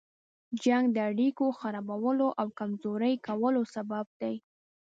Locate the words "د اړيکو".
0.93-1.45